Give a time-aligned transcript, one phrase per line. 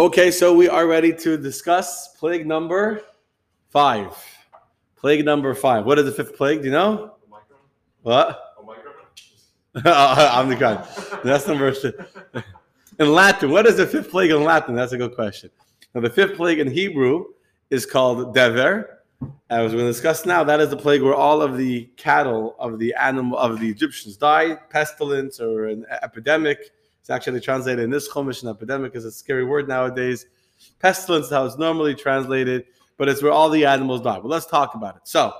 [0.00, 3.02] Okay, so we are ready to discuss plague number
[3.68, 4.16] five.
[4.96, 5.84] Plague number five.
[5.84, 6.60] What is the fifth plague?
[6.60, 7.16] Do you know?
[8.00, 8.56] What?
[9.84, 10.88] I'm the god.
[11.22, 11.74] That's number.
[12.98, 14.74] In Latin, what is the fifth plague in Latin?
[14.74, 15.50] That's a good question.
[15.94, 17.26] Now, the fifth plague in Hebrew
[17.68, 19.02] is called dever.
[19.50, 22.56] As we're going to discuss now, that is the plague where all of the cattle
[22.58, 26.70] of the animal of the Egyptians died, pestilence or an epidemic.
[27.00, 28.42] It's actually translated in this Chumash.
[28.42, 30.26] An epidemic is a scary word nowadays.
[30.78, 34.20] Pestilence is how it's normally translated, but it's where all the animals die.
[34.20, 35.02] But let's talk about it.
[35.04, 35.32] So,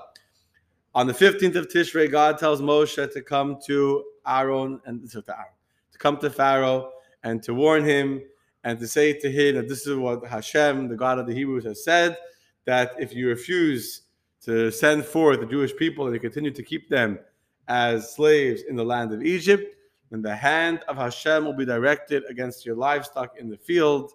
[0.93, 5.45] on the 15th of Tishrei, God tells Moshe to come to Aaron and to Aaron,
[5.91, 6.91] to come to Pharaoh
[7.23, 8.21] and to warn him
[8.63, 11.63] and to say to him that this is what Hashem, the God of the Hebrews,
[11.65, 12.17] has said
[12.65, 14.01] that if you refuse
[14.43, 17.19] to send forth the Jewish people and you continue to keep them
[17.67, 19.75] as slaves in the land of Egypt,
[20.11, 24.11] then the hand of Hashem will be directed against your livestock in the field,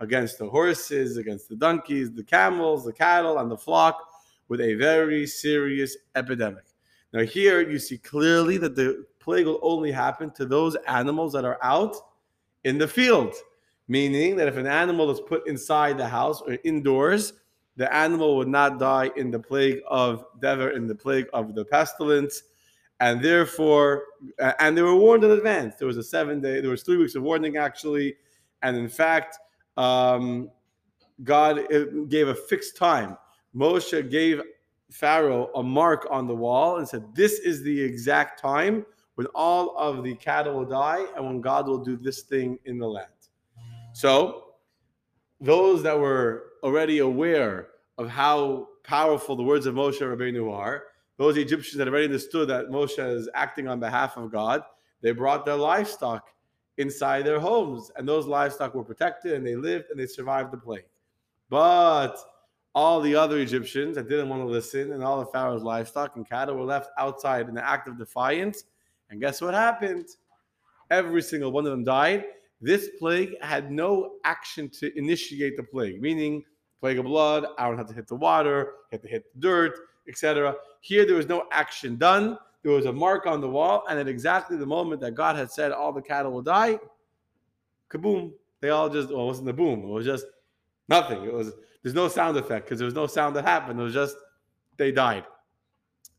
[0.00, 4.10] against the horses, against the donkeys, the camels, the cattle, and the flock,
[4.48, 6.64] with a very serious epidemic.
[7.12, 11.44] Now, here you see clearly that the plague will only happen to those animals that
[11.44, 11.94] are out
[12.64, 13.34] in the field,
[13.86, 17.34] meaning that if an animal is put inside the house or indoors,
[17.76, 21.64] the animal would not die in the plague of Dever, in the plague of the
[21.64, 22.42] pestilence.
[23.00, 24.04] And therefore,
[24.60, 25.74] and they were warned in advance.
[25.76, 28.16] There was a seven day, there was three weeks of warning actually.
[28.62, 29.38] And in fact,
[29.76, 30.50] um,
[31.22, 31.60] God
[32.08, 33.16] gave a fixed time.
[33.54, 34.40] Moshe gave
[34.90, 38.84] Pharaoh a mark on the wall and said, This is the exact time
[39.14, 42.78] when all of the cattle will die and when God will do this thing in
[42.78, 43.08] the land.
[43.92, 44.44] So,
[45.40, 50.84] those that were already aware of how powerful the words of Moshe Rabbeinu are,
[51.16, 54.62] those Egyptians that already understood that Moshe is acting on behalf of God,
[55.00, 56.28] they brought their livestock
[56.78, 60.56] inside their homes, and those livestock were protected and they lived and they survived the
[60.56, 60.86] plague.
[61.48, 62.16] But
[62.74, 66.28] all the other Egyptians that didn't want to listen, and all the Pharaoh's livestock and
[66.28, 68.64] cattle were left outside in the act of defiance.
[69.10, 70.08] And guess what happened?
[70.90, 72.24] Every single one of them died.
[72.60, 76.42] This plague had no action to initiate the plague, meaning
[76.80, 79.78] plague of blood, Aaron had to hit the water, had to hit the dirt,
[80.08, 80.54] etc.
[80.84, 82.36] Here there was no action done.
[82.62, 85.50] There was a mark on the wall, and at exactly the moment that God had
[85.50, 86.78] said all the cattle will die,
[87.88, 88.32] kaboom!
[88.60, 89.80] They all just well, it wasn't the boom.
[89.80, 90.26] It was just
[90.90, 91.24] nothing.
[91.24, 91.52] It was
[91.82, 93.80] there's no sound effect because there was no sound that happened.
[93.80, 94.14] It was just
[94.76, 95.24] they died.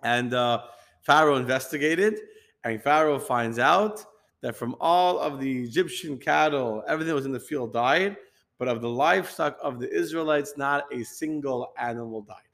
[0.01, 0.63] And uh,
[1.03, 2.21] Pharaoh investigated,
[2.63, 4.03] and Pharaoh finds out
[4.41, 8.17] that from all of the Egyptian cattle, everything that was in the field died,
[8.57, 12.44] but of the livestock of the Israelites, not a single animal died.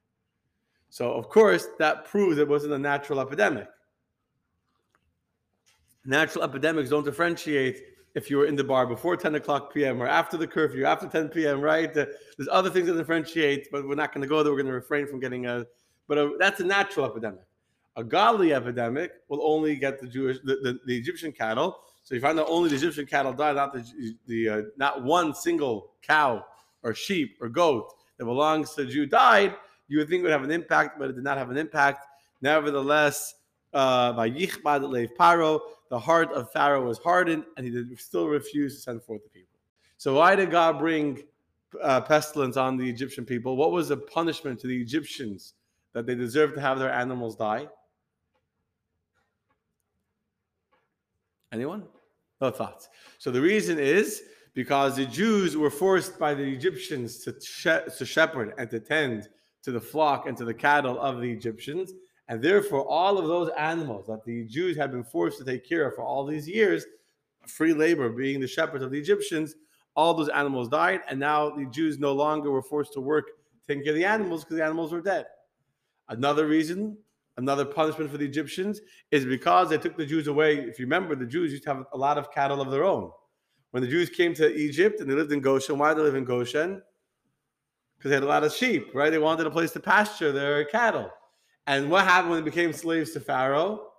[0.92, 3.68] So, of course, that proves it wasn't a natural epidemic.
[6.06, 7.82] Natural epidemics don't differentiate
[8.14, 10.02] if you were in the bar before 10 o'clock p.m.
[10.02, 11.94] or after the curfew, after 10 p.m., right?
[11.94, 12.10] There's
[12.52, 14.52] other things that differentiate, but we're not going to go there.
[14.52, 15.66] We're going to refrain from getting a,
[16.10, 17.46] but a, that's a natural epidemic.
[17.96, 21.80] A godly epidemic will only get the Jewish, the, the, the Egyptian cattle.
[22.04, 25.34] So you find that only the Egyptian cattle died, not the, the uh, not one
[25.34, 26.44] single cow
[26.84, 29.56] or sheep or goat that belongs to a Jew died.
[29.92, 32.08] You would think it would have an impact, but it did not have an impact.
[32.42, 33.36] Nevertheless,
[33.74, 35.60] uh, Paro,
[35.90, 39.30] the heart of Pharaoh was hardened, and he did still refused to send forth the
[39.30, 39.60] people.
[39.98, 41.24] So why did God bring
[41.84, 43.58] uh, pestilence on the Egyptian people?
[43.58, 45.56] What was the punishment to the Egyptians
[45.92, 47.68] that they deserved to have their animals die?
[51.52, 51.84] Anyone?
[52.40, 52.88] No thoughts.
[53.18, 54.24] So the reason is
[54.54, 59.28] because the Jews were forced by the Egyptians to, she- to shepherd and to tend
[59.64, 61.94] to the flock and to the cattle of the Egyptians.
[62.28, 65.88] And therefore, all of those animals that the Jews had been forced to take care
[65.88, 66.86] of for all these years,
[67.48, 69.56] free labor being the shepherds of the Egyptians,
[69.96, 71.02] all those animals died.
[71.10, 73.26] And now the Jews no longer were forced to work
[73.68, 75.26] taking care of the animals because the animals were dead.
[76.10, 76.98] Another reason,
[77.38, 80.58] another punishment for the Egyptians is because they took the Jews away.
[80.58, 83.12] If you remember, the Jews used to have a lot of cattle of their own.
[83.72, 86.16] When the Jews came to Egypt and they lived in Goshen, why did they live
[86.16, 86.82] in Goshen?
[88.02, 89.12] Because they had a lot of sheep, right?
[89.12, 91.12] They wanted a place to pasture their cattle.
[91.68, 93.90] And what happened when they became slaves to Pharaoh?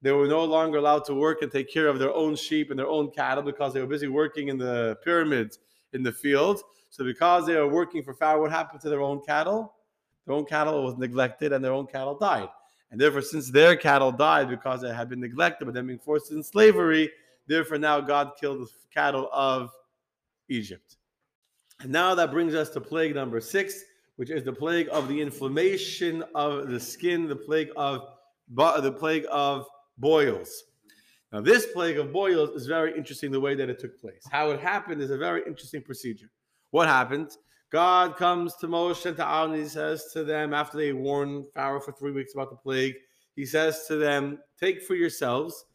[0.00, 2.78] They were no longer allowed to work and take care of their own sheep and
[2.78, 5.58] their own cattle because they were busy working in the pyramids
[5.92, 6.62] in the fields.
[6.90, 9.74] So, because they were working for Pharaoh, what happened to their own cattle?
[10.24, 12.48] Their own cattle was neglected and their own cattle died.
[12.92, 16.30] And therefore, since their cattle died because they had been neglected, but then being forced
[16.30, 17.10] in slavery,
[17.48, 19.72] therefore now God killed the cattle of
[20.48, 20.98] Egypt.
[21.80, 23.84] And now that brings us to plague number six,
[24.16, 28.08] which is the plague of the inflammation of the skin, the plague of
[28.48, 29.66] the plague of
[29.96, 30.64] boils.
[31.32, 34.22] Now, this plague of boils is very interesting the way that it took place.
[34.30, 36.30] How it happened is a very interesting procedure.
[36.70, 37.36] What happened?
[37.70, 41.44] God comes to Moshe and to Aaron and he says to them, after they warn
[41.54, 42.94] Pharaoh for three weeks about the plague,
[43.36, 45.66] he says to them, Take for yourselves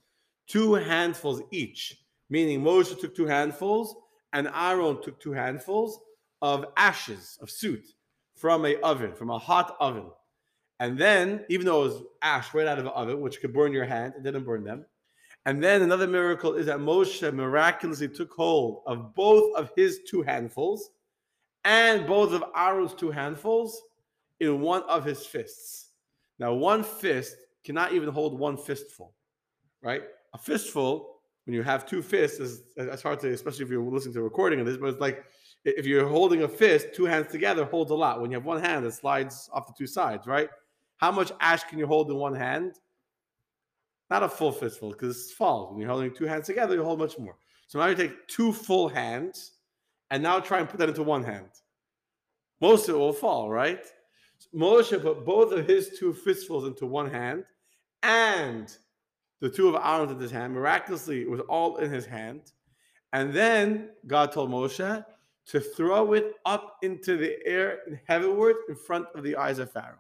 [0.48, 2.02] two handfuls each.
[2.30, 3.96] Meaning Moshe took two handfuls
[4.33, 6.00] and Aaron took two handfuls
[6.41, 7.85] of ashes, of soot,
[8.35, 10.09] from a oven, from a hot oven.
[10.80, 13.71] And then, even though it was ash right out of the oven, which could burn
[13.71, 14.85] your hand, it didn't burn them.
[15.45, 20.21] And then another miracle is that Moshe miraculously took hold of both of his two
[20.21, 20.89] handfuls
[21.63, 23.81] and both of Aaron's two handfuls
[24.39, 25.89] in one of his fists.
[26.39, 29.13] Now, one fist cannot even hold one fistful,
[29.81, 30.03] right?
[30.33, 31.12] A fistful,
[31.45, 34.24] when you have two fists, is it's hard to, especially if you're listening to a
[34.24, 35.25] recording of this, but it's like
[35.66, 38.22] if you're holding a fist, two hands together holds a lot.
[38.22, 40.50] When you have one hand, it slides off the two sides, right?
[40.98, 42.75] How much ash can you hold in one hand?
[44.10, 45.72] Not a full fistful because it falls.
[45.72, 47.36] When you're holding two hands together, you hold much more.
[47.68, 49.54] So now you take two full hands
[50.12, 51.50] and now try and put that into one hand.
[52.62, 53.86] Most of it will fall, right?
[54.54, 57.44] Moshe put both of his two fistfuls into one hand
[58.04, 58.78] and
[59.44, 60.54] the two of Aaron's in his hand.
[60.54, 62.54] Miraculously, it was all in his hand.
[63.12, 65.06] And then God told Moshe
[65.48, 70.00] to throw it up into the air heavenward in front of the eyes of Pharaoh.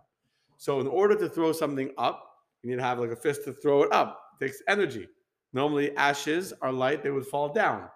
[0.57, 3.51] So, in order to throw something up, you need to have like a fist to
[3.51, 4.17] throw it up.
[4.39, 5.09] It takes energy.
[5.51, 7.89] Normally, ashes are light, they would fall down.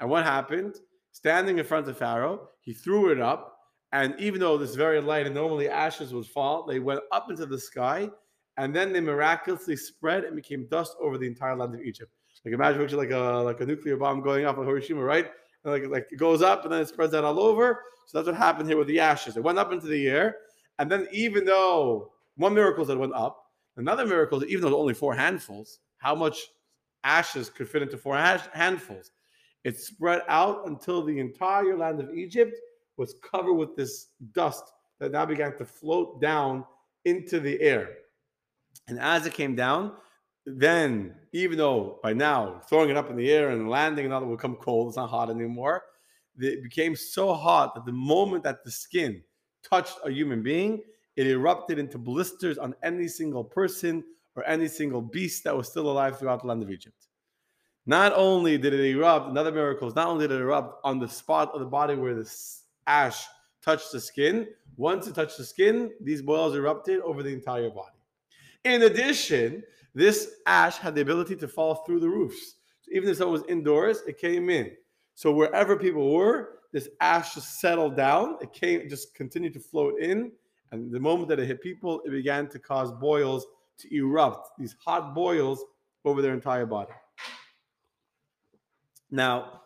[0.00, 0.80] And what happened?
[1.12, 2.48] standing in front of Pharaoh.
[2.60, 3.58] He threw it up,
[3.92, 7.46] and even though this very light and normally ashes would fall, they went up into
[7.46, 8.10] the sky,
[8.56, 12.12] and then they miraculously spread and became dust over the entire land of Egypt.
[12.44, 15.30] Like imagine like a like a nuclear bomb going off in Hiroshima, right?
[15.64, 17.82] And like like it goes up and then it spreads out all over.
[18.06, 19.36] So that's what happened here with the ashes.
[19.36, 20.36] It went up into the air,
[20.78, 23.46] and then even though one miracle that went up,
[23.76, 26.38] another miracle is even though only four handfuls, how much
[27.04, 29.12] ashes could fit into four handfuls?
[29.64, 32.56] It spread out until the entire land of Egypt
[32.96, 34.64] was covered with this dust
[34.98, 36.64] that now began to float down
[37.04, 37.90] into the air.
[38.88, 39.92] And as it came down,
[40.44, 44.36] then even though by now throwing it up in the air and landing that will
[44.36, 45.82] become cold, it's not hot anymore.
[46.38, 49.22] It became so hot that the moment that the skin
[49.62, 50.82] touched a human being,
[51.16, 54.02] it erupted into blisters on any single person
[54.34, 57.06] or any single beast that was still alive throughout the land of Egypt.
[57.84, 61.08] Not only did it erupt, another miracle is not only did it erupt on the
[61.08, 62.32] spot of the body where the
[62.86, 63.26] ash
[63.62, 67.91] touched the skin, once it touched the skin, these boils erupted over the entire body.
[68.64, 69.62] In addition,
[69.94, 72.56] this ash had the ability to fall through the roofs.
[72.82, 74.70] So even if someone was indoors, it came in.
[75.14, 78.38] So wherever people were, this ash just settled down.
[78.40, 80.32] It came, just continued to float in.
[80.70, 83.46] And the moment that it hit people, it began to cause boils
[83.78, 85.62] to erupt, these hot boils
[86.04, 86.92] over their entire body.
[89.10, 89.60] Now,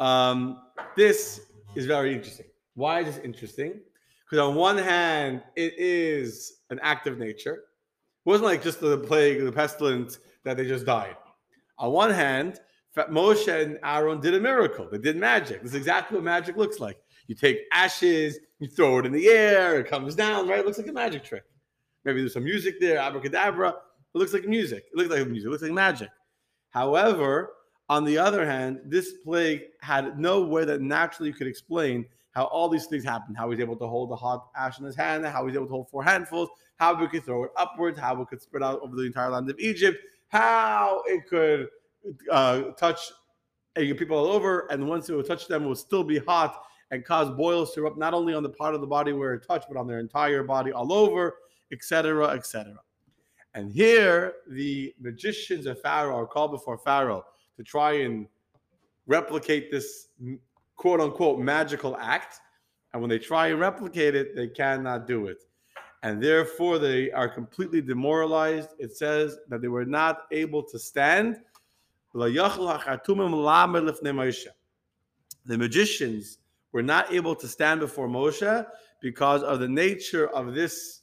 [0.00, 0.62] um,
[0.96, 1.42] this
[1.76, 2.46] is very interesting.
[2.74, 3.80] Why is this interesting?
[4.24, 7.64] Because on one hand, it is an act of nature.
[8.24, 11.16] It wasn't like just the plague, the pestilence that they just died.
[11.78, 12.60] On one hand,
[12.96, 14.88] Moshe and Aaron did a miracle.
[14.90, 15.62] They did magic.
[15.62, 16.98] This is exactly what magic looks like.
[17.26, 20.60] You take ashes, you throw it in the air, it comes down, right?
[20.60, 21.44] It looks like a magic trick.
[22.04, 23.68] Maybe there's some music there, abracadabra.
[23.70, 24.84] It looks like music.
[24.92, 25.46] It looks like music.
[25.46, 26.10] It looks like magic.
[26.70, 27.50] However,
[27.88, 32.44] on the other hand, this plague had no way that naturally you could explain how
[32.44, 33.36] all these things happened.
[33.36, 35.54] How he was able to hold the hot ash in his hand, how he was
[35.54, 38.62] able to hold four handfuls, how we could throw it upwards, how it could spread
[38.62, 41.68] out over the entire land of Egypt, how it could
[42.30, 43.12] uh, touch
[43.74, 47.04] people all over, and once it would touch them, it would still be hot and
[47.04, 49.66] cause boils to erupt not only on the part of the body where it touched,
[49.68, 51.36] but on their entire body all over,
[51.72, 52.74] etc., etc.
[53.54, 57.24] And here, the magicians of Pharaoh are called before Pharaoh
[57.56, 58.26] to try and
[59.06, 60.08] replicate this
[60.82, 62.40] quote unquote magical act.
[62.92, 65.44] And when they try and replicate it, they cannot do it.
[66.02, 68.70] And therefore, they are completely demoralized.
[68.80, 71.36] It says that they were not able to stand.
[72.12, 72.28] The
[75.46, 76.38] magicians
[76.72, 78.66] were not able to stand before Moshe
[79.00, 81.02] because of the nature of this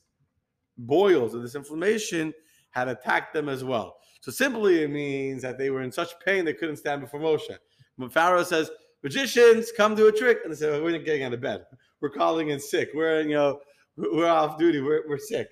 [0.77, 2.33] boils, of this inflammation,
[2.71, 3.95] had attacked them as well.
[4.19, 7.57] So simply it means that they were in such pain they couldn't stand before Moshe.
[7.95, 8.69] When Pharaoh says,
[9.03, 11.41] magicians, come do a trick, and they say, oh, well, we're not getting out of
[11.41, 11.65] bed.
[12.01, 12.89] We're calling in sick.
[12.93, 13.59] We're, you know,
[13.97, 14.81] we're off duty.
[14.81, 15.49] We're, we're sick.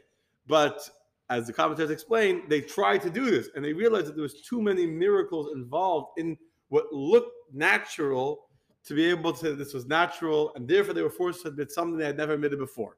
[0.48, 0.90] But
[1.30, 4.42] as the commentators explain, they tried to do this, and they realized that there was
[4.42, 6.38] too many miracles involved in
[6.70, 8.48] what looked natural
[8.86, 11.72] to be able to, say this was natural, and therefore they were forced to admit
[11.72, 12.98] something they had never admitted before.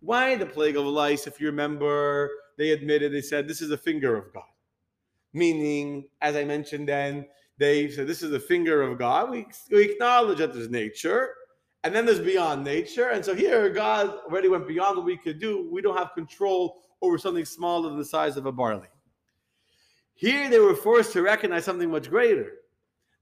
[0.00, 1.26] Why the plague of lice?
[1.26, 4.44] If you remember, they admitted, they said, this is a finger of God
[5.34, 7.26] meaning, as I mentioned then,
[7.58, 9.30] they said this is the finger of God.
[9.30, 11.30] We, we acknowledge that there's nature,
[11.84, 13.10] And then there's beyond nature.
[13.10, 15.68] And so here, God already went beyond what we could do.
[15.70, 18.88] We don't have control over something smaller than the size of a barley.
[20.14, 22.52] Here, they were forced to recognize something much greater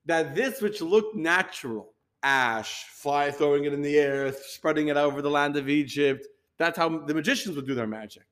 [0.07, 5.23] that this which looked natural, ash, fly throwing it in the air, spreading it over
[5.23, 6.27] the land of Egypt,
[6.59, 8.25] that's how the magicians would do their magic.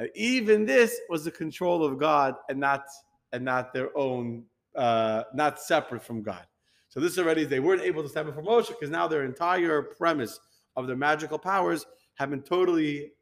[0.00, 2.84] Uh, even this was the control of God and not
[3.32, 4.44] and not their own,
[4.76, 6.46] uh, not separate from God.
[6.88, 10.38] So this already they weren't able to stand before Moshe because now their entire premise
[10.76, 13.12] of their magical powers have been totally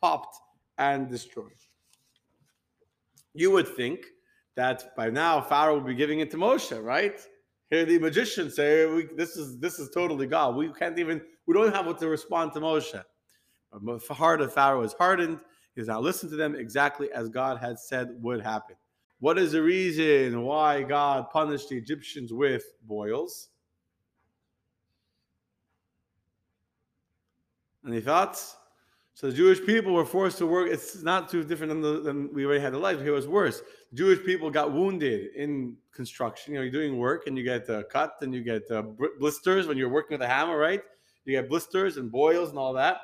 [0.00, 0.36] popped
[0.78, 1.52] and destroyed.
[3.34, 4.06] You would think
[4.54, 7.20] that by now Pharaoh would be giving it to Moshe, right?
[7.70, 10.54] Here the magicians say, "This is this is totally God.
[10.54, 13.02] We can't even we don't have what to respond to Moshe."
[13.72, 15.40] The heart of Pharaoh is hardened.
[15.74, 18.76] He does not listen to them exactly as God had said would happen.
[19.18, 23.48] What is the reason why God punished the Egyptians with boils?
[27.86, 28.56] Any thoughts?
[29.14, 30.68] So the Jewish people were forced to work.
[30.70, 33.00] It's not too different than, the, than we already had the life.
[33.00, 33.62] Here was worse.
[33.94, 36.52] Jewish people got wounded in construction.
[36.52, 38.82] You know, you're doing work and you get uh, cut and you get uh,
[39.18, 40.82] blisters when you're working with a hammer, right?
[41.24, 42.98] You get blisters and boils and all that.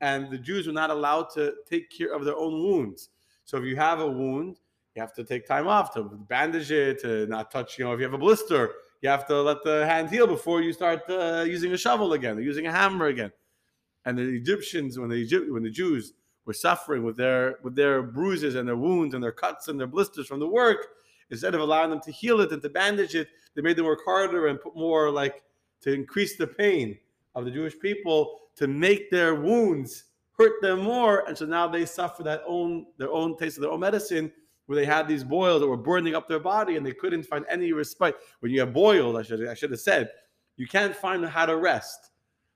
[0.00, 3.10] And the Jews were not allowed to take care of their own wounds.
[3.44, 4.58] So if you have a wound,
[4.94, 7.78] you have to take time off to bandage it, to not touch.
[7.78, 10.60] You know, if you have a blister, you have to let the hand heal before
[10.60, 13.32] you start uh, using a shovel again or using a hammer again.
[14.04, 16.12] And the Egyptians, when the Egypt, when the Jews
[16.44, 19.86] were suffering with their with their bruises and their wounds and their cuts and their
[19.86, 20.88] blisters from the work,
[21.30, 24.00] instead of allowing them to heal it and to bandage it, they made them work
[24.04, 25.42] harder and put more like
[25.80, 26.98] to increase the pain
[27.34, 30.04] of the Jewish people to make their wounds
[30.36, 33.70] hurt them more, and so now they suffer that own their own taste of their
[33.70, 34.30] own medicine
[34.72, 37.44] where they had these boils that were burning up their body and they couldn't find
[37.50, 38.16] any respite.
[38.40, 40.08] When you have boils, I should, I should have said,
[40.56, 42.10] you can't find how to rest.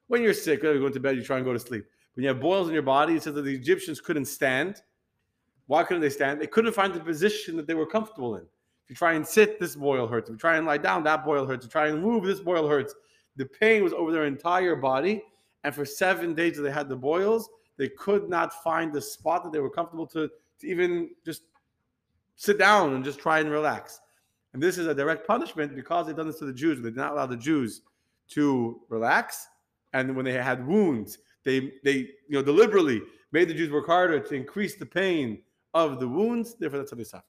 [0.07, 1.85] When you're sick, when you go to bed, you try and go to sleep.
[2.15, 4.81] When you have boils in your body, it says that the Egyptians couldn't stand.
[5.67, 6.41] Why couldn't they stand?
[6.41, 8.45] They couldn't find the position that they were comfortable in.
[8.45, 10.31] If you try and sit, this boil hurts.
[10.31, 11.67] If you try and lie down, that boil hurts.
[11.67, 12.95] If you try and move, this boil hurts.
[13.37, 15.23] The pain was over their entire body.
[15.65, 19.45] And for seven days that they had the boils, they could not find the spot
[19.45, 20.31] that they were comfortable to,
[20.61, 21.43] to even just
[22.37, 24.01] sit down and just try and relax.
[24.53, 26.79] And this is a direct punishment because they've done this to the Jews.
[26.79, 27.83] They did not allow the Jews
[28.31, 29.49] to relax.
[29.93, 33.03] And when they had wounds, they they you know deliberately
[33.33, 35.43] made the Jews work harder to increase the pain
[35.75, 36.55] of the wounds.
[36.55, 37.25] Therefore, that's how they suffer.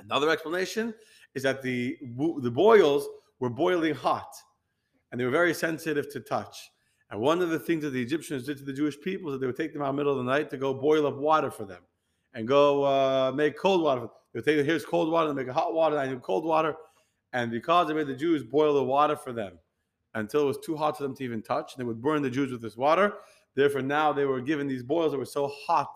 [0.00, 0.94] Another explanation
[1.34, 1.96] is that the
[2.40, 3.06] the boils
[3.40, 4.34] were boiling hot,
[5.10, 6.70] and they were very sensitive to touch.
[7.10, 9.38] And one of the things that the Egyptians did to the Jewish people is that
[9.40, 11.16] they would take them out in the middle of the night to go boil up
[11.16, 11.82] water for them
[12.38, 14.06] and go uh, make cold water.
[14.32, 16.76] They take here's cold water, and make hot water, and I need cold water.
[17.32, 19.58] And because they made the Jews boil the water for them
[20.14, 22.52] until it was too hot for them to even touch, they would burn the Jews
[22.52, 23.14] with this water.
[23.56, 25.90] Therefore, now they were given these boils that were so hot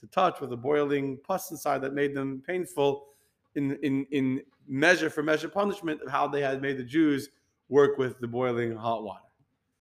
[0.00, 3.06] to touch with a boiling pus inside that made them painful
[3.54, 7.30] in, in, in measure for measure punishment of how they had made the Jews
[7.70, 9.27] work with the boiling hot water.